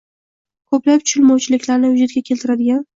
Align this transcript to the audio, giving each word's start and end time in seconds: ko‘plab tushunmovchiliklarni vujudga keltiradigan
ko‘plab 0.73 1.05
tushunmovchiliklarni 1.05 1.95
vujudga 1.95 2.29
keltiradigan 2.35 2.87